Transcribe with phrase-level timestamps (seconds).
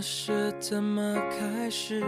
[0.00, 2.02] 是怎么开始，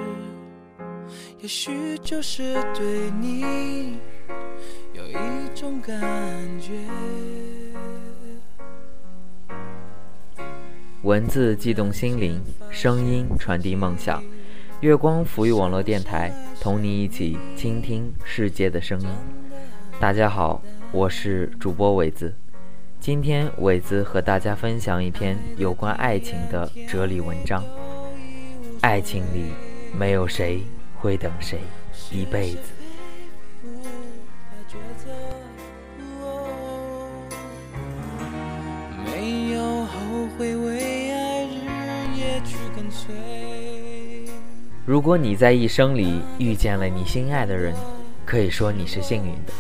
[1.41, 3.99] 也许就是对你
[4.93, 5.15] 有一
[5.55, 6.01] 种感
[6.61, 6.73] 觉。
[11.03, 14.23] 文字悸动心灵，声音传递梦想。
[14.81, 19.09] 月光抚育网络电台，同你一起倾听世界的声音。
[19.99, 20.63] 大家好，
[20.93, 22.33] 我是主播伟子。
[23.01, 27.65] 今天伟子和大家分享一篇有关爱情的哲理文章。
[28.83, 29.53] 爱情里
[29.93, 30.63] 没有谁
[30.99, 31.59] 会等谁
[32.11, 32.61] 一辈子。
[39.05, 43.15] 没有后悔为爱日夜去跟随。
[44.87, 47.75] 如果你在一生里遇见了你心爱的人，
[48.25, 49.53] 可以说你是幸运的。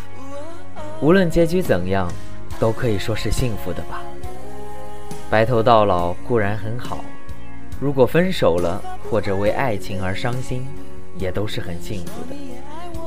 [1.03, 2.11] 无论结局怎样，
[2.59, 4.03] 都可以说是幸福的吧。
[5.28, 7.05] 白头到老固然很好，
[7.81, 10.67] 如果分手了或者为爱情而伤心，
[11.17, 12.37] 也都是很幸福的。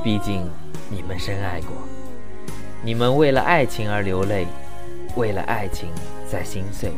[0.02, 0.42] 毕竟
[0.90, 1.70] 你们深爱过，
[2.82, 4.46] 你们为了爱情而流泪，
[5.14, 5.88] 为了爱情
[6.28, 6.90] 在心碎，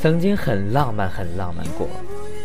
[0.00, 1.86] 曾经很浪漫，很浪漫过。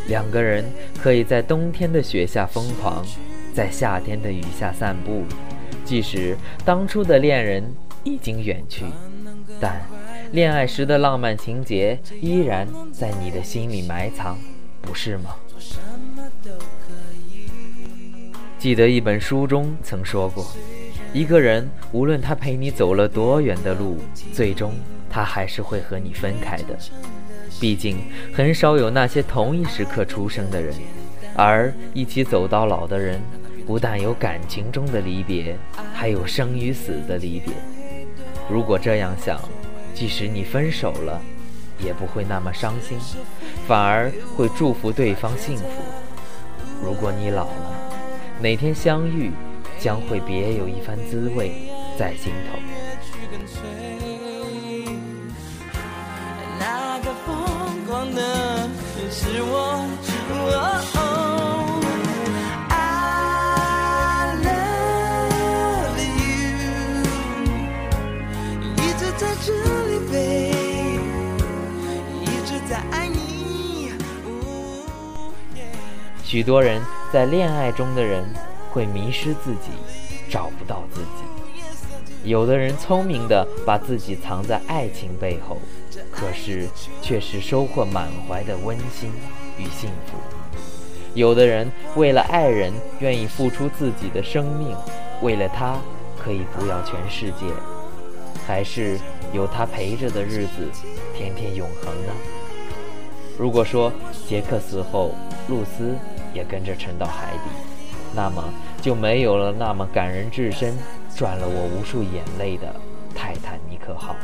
[0.07, 0.65] 两个人
[1.01, 3.05] 可以在冬天的雪下疯狂，
[3.53, 5.23] 在夏天的雨下散步，
[5.85, 7.63] 即使当初的恋人
[8.03, 8.83] 已经远去，
[9.61, 9.81] 但
[10.31, 14.37] 恋爱时的浪漫情节依然在你的心里埋藏，
[14.81, 15.35] 不是吗？
[18.57, 20.45] 记得一本书中曾说过，
[21.13, 23.97] 一个人无论他陪你走了多远的路，
[24.31, 24.73] 最终
[25.09, 26.77] 他还是会和你分开的。
[27.59, 27.97] 毕竟，
[28.33, 30.73] 很少有那些同一时刻出生的人，
[31.35, 33.19] 而一起走到老的人，
[33.67, 35.57] 不但有感情中的离别，
[35.93, 37.53] 还有生与死的离别。
[38.49, 39.37] 如果这样想，
[39.93, 41.21] 即使你分手了，
[41.79, 42.97] 也不会那么伤心，
[43.67, 45.65] 反而会祝福对方幸福。
[46.83, 47.83] 如果你老了，
[48.39, 49.31] 哪天相遇，
[49.79, 52.59] 将会别有一番滋味在心头。
[56.59, 58.69] 那个疯狂的
[59.11, 60.10] 是我。
[76.31, 76.81] 许多人
[77.11, 78.23] 在恋爱中的人
[78.69, 79.67] 会迷失自己，
[80.29, 81.25] 找不到自己。
[82.23, 85.57] 有的人聪明的把自己藏在爱情背后，
[86.09, 86.69] 可是
[87.01, 89.11] 却是收获满怀的温馨
[89.57, 90.15] 与幸福。
[91.15, 92.71] 有的人为了爱人
[93.01, 94.73] 愿意付出自己的生命，
[95.21, 95.81] 为了他
[96.17, 97.45] 可以不要全世界，
[98.47, 98.97] 还是
[99.33, 100.71] 有他陪着的日子，
[101.13, 102.13] 天天永恒呢？
[103.37, 103.91] 如果说
[104.29, 105.13] 杰克死后，
[105.49, 105.97] 露丝
[106.33, 107.49] 也跟着沉到海底，
[108.15, 108.43] 那么
[108.81, 110.77] 就没有了那么感人至深。
[111.13, 112.73] 赚了我无数眼泪的
[113.13, 114.15] 泰坦尼克号。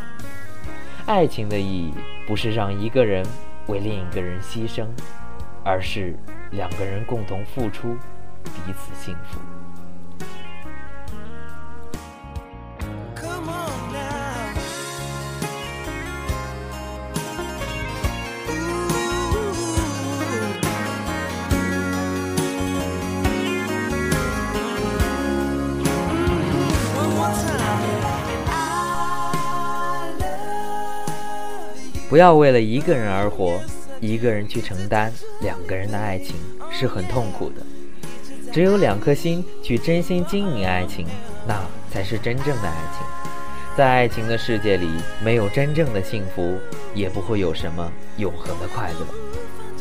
[1.05, 1.93] 爱情的意义
[2.25, 3.25] 不是让一个人
[3.67, 4.87] 为另一个人牺牲，
[5.65, 6.17] 而是
[6.51, 7.97] 两个人共同付出，
[8.43, 9.39] 彼此幸福。
[32.09, 33.59] 不要为了一个人而活，
[33.99, 36.37] 一个人去承担两个人的爱情
[36.71, 37.61] 是很痛苦的。
[38.53, 41.05] 只有两颗心去真心经营爱情，
[41.45, 43.05] 那才是真正的爱情。
[43.75, 44.87] 在爱情的世界里，
[45.21, 46.57] 没有真正的幸福，
[46.95, 49.05] 也不会有什么永恒的快乐。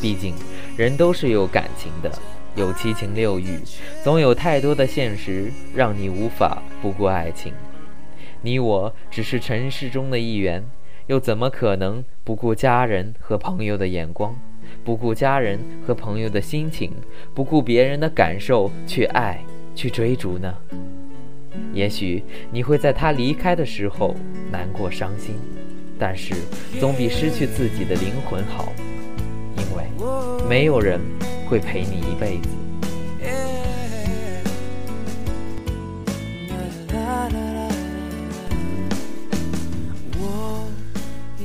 [0.01, 0.35] 毕竟，
[0.75, 2.11] 人都是有感情的，
[2.55, 3.57] 有七情六欲，
[4.03, 7.53] 总有太多的现实让你无法不顾爱情。
[8.41, 10.61] 你我只是尘世中的一员。
[11.07, 14.35] 又怎么可能不顾家人和朋友的眼光，
[14.83, 16.91] 不顾家人和朋友的心情，
[17.33, 19.41] 不顾别人的感受去爱、
[19.73, 20.53] 去追逐呢？
[21.73, 24.13] 也许你会在他离开的时候
[24.51, 25.35] 难过伤心，
[25.97, 26.35] 但是
[26.79, 28.73] 总比失去自己的灵魂好，
[29.57, 30.99] 因为没有人
[31.47, 32.66] 会陪你一辈子。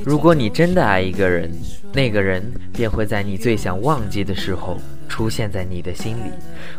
[0.04, 1.50] 如果你真的爱一个人，
[1.92, 4.76] 那个人便会在你最想忘记的时候
[5.08, 6.30] 出现在你的心里，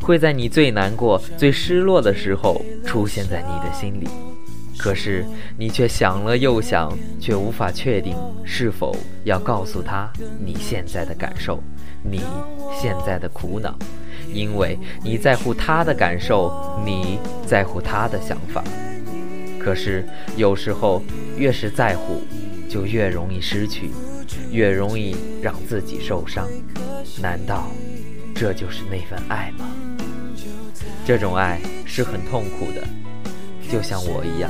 [0.01, 4.07] 会在你最难过、最失落的时候出现在你的心里。
[4.77, 5.23] 可是
[5.57, 10.11] 你却想了又想，却无法确定是否要告诉他
[10.43, 11.61] 你现在的感受，
[12.03, 12.21] 你
[12.75, 13.77] 现在的苦恼，
[14.33, 16.51] 因为你在乎他的感受，
[16.83, 18.63] 你在乎他的想法。
[19.59, 20.03] 可是
[20.35, 21.01] 有时候，
[21.37, 22.21] 越是在乎，
[22.73, 23.91] 就越容易失去，
[24.51, 26.49] 越容易让自己受伤。
[27.21, 27.67] 难道
[28.33, 29.69] 这就是那份爱吗？
[31.05, 32.83] 这种爱是很痛苦的，
[33.71, 34.49] 就像我一样。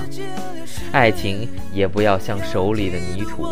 [0.93, 3.45] 爱情也不要像手里的泥土，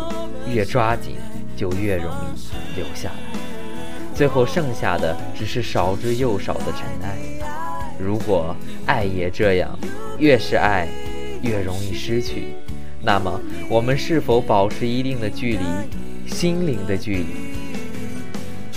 [0.50, 1.16] 越抓紧
[1.54, 3.38] 就越容易留下来，
[4.14, 7.18] 最后剩下的只是少之又少的尘埃。
[7.98, 9.78] 如果爱也这样，
[10.18, 10.88] 越是爱。
[11.42, 12.54] 越容易失去，
[13.04, 15.64] 那么我们是否保持一定的距离，
[16.26, 17.26] 心灵的距离？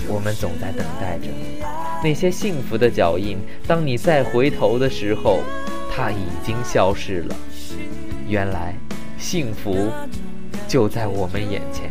[0.08, 1.28] 我们总在等待着
[2.02, 3.38] 那些幸福的脚印。
[3.66, 5.40] 当你再回头的时候，
[5.94, 7.36] 它已经消失了。
[8.28, 8.74] 原来，
[9.16, 9.90] 幸福
[10.66, 11.90] 就在我们眼前。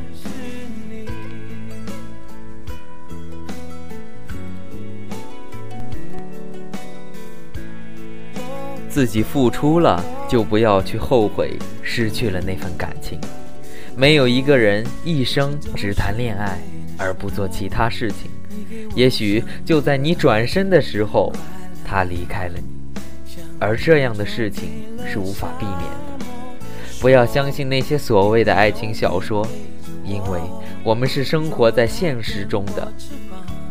[8.89, 13.19] 自己付出了，就不要去后悔失去了那份感情。
[13.95, 16.59] 没有一个人一生只谈恋爱
[16.97, 18.29] 而不做其他事情。
[18.95, 21.31] 也许就在你转身的时候，
[21.85, 22.99] 他离开了你，
[23.59, 24.69] 而这样的事情
[25.05, 26.25] 是无法避免的。
[26.99, 29.47] 不要相信那些所谓的爱情小说，
[30.03, 30.39] 因为
[30.83, 32.91] 我们是生活在现实中的，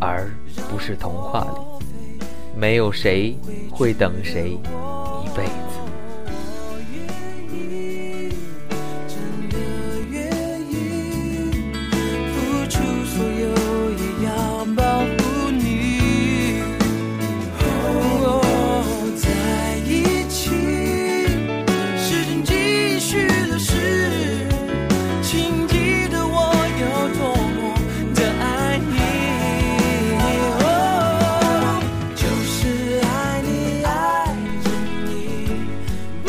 [0.01, 0.31] 而
[0.71, 1.87] 不是童话里。
[2.57, 3.37] 没有谁
[3.71, 5.29] 会等谁一。
[5.37, 5.64] 辈子。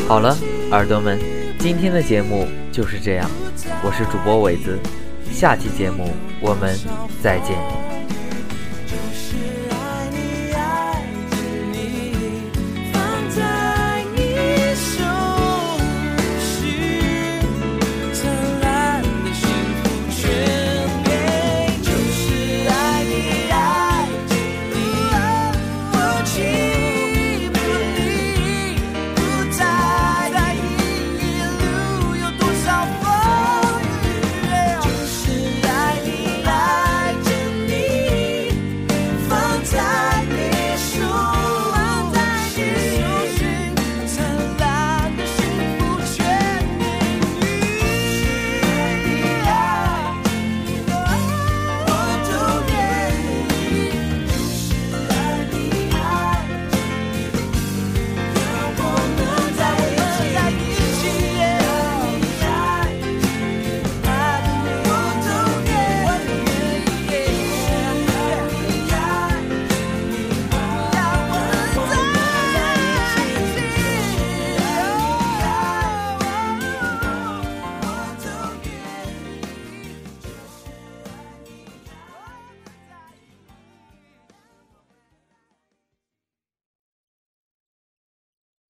[0.07, 0.37] 好了，
[0.69, 1.19] 耳朵们，
[1.57, 3.27] 今天的节目就是这样。
[3.83, 4.77] 我是主播伟子，
[5.31, 6.77] 下期节目我们
[7.23, 7.84] 再见。